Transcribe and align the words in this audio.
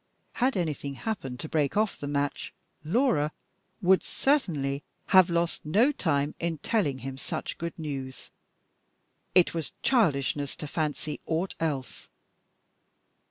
Had 0.33 0.57
anything 0.57 0.95
happened 0.95 1.39
to 1.41 1.47
break 1.47 1.77
off 1.77 1.95
the 1.95 2.07
match, 2.07 2.55
Laura 2.83 3.31
would 3.83 4.01
certainly 4.01 4.81
have 5.13 5.29
lost 5.29 5.63
no 5.63 5.91
time 5.91 6.33
in 6.39 6.57
telling 6.57 6.97
him 7.05 7.19
such 7.19 7.59
good 7.59 7.77
news. 7.77 8.31
It 9.35 9.53
was 9.53 9.73
childishness 9.83 10.55
to 10.55 10.65
fancy 10.67 11.19
aught 11.27 11.53
else. 11.59 12.09